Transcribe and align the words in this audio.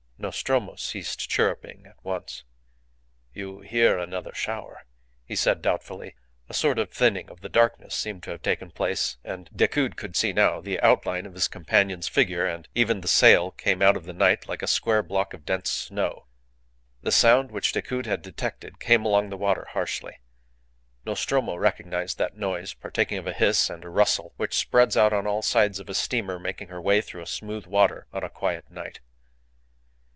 Nostromo 0.23 0.75
ceased 0.75 1.31
chirruping 1.31 1.87
at 1.87 1.97
once. 2.05 2.43
"You 3.33 3.61
hear 3.61 3.97
another 3.97 4.35
shower?" 4.35 4.85
he 5.25 5.35
said, 5.35 5.63
doubtfully. 5.63 6.13
A 6.47 6.53
sort 6.53 6.77
of 6.77 6.91
thinning 6.91 7.27
of 7.31 7.41
the 7.41 7.49
darkness 7.49 7.95
seemed 7.95 8.21
to 8.23 8.29
have 8.29 8.43
taken 8.43 8.69
place, 8.69 9.17
and 9.23 9.49
Decoud 9.51 9.95
could 9.97 10.15
see 10.15 10.31
now 10.31 10.61
the 10.61 10.79
outline 10.81 11.25
of 11.25 11.33
his 11.33 11.47
companion's 11.47 12.07
figure, 12.07 12.45
and 12.45 12.67
even 12.75 13.01
the 13.01 13.07
sail 13.07 13.49
came 13.49 13.81
out 13.81 13.97
of 13.97 14.05
the 14.05 14.13
night 14.13 14.47
like 14.47 14.61
a 14.61 14.67
square 14.67 15.01
block 15.01 15.33
of 15.33 15.43
dense 15.43 15.71
snow. 15.71 16.27
The 17.01 17.11
sound 17.11 17.49
which 17.49 17.71
Decoud 17.71 18.05
had 18.05 18.21
detected 18.21 18.79
came 18.79 19.03
along 19.05 19.31
the 19.31 19.37
water 19.37 19.69
harshly. 19.71 20.19
Nostromo 21.03 21.55
recognized 21.55 22.19
that 22.19 22.37
noise 22.37 22.75
partaking 22.75 23.17
of 23.17 23.25
a 23.25 23.33
hiss 23.33 23.71
and 23.71 23.83
a 23.83 23.89
rustle 23.89 24.35
which 24.37 24.53
spreads 24.53 24.95
out 24.95 25.13
on 25.13 25.25
all 25.25 25.41
sides 25.41 25.79
of 25.79 25.89
a 25.89 25.95
steamer 25.95 26.37
making 26.37 26.67
her 26.67 26.79
way 26.79 27.01
through 27.01 27.23
a 27.23 27.25
smooth 27.25 27.65
water 27.65 28.05
on 28.13 28.23
a 28.23 28.29
quiet 28.29 28.69
night. 28.69 28.99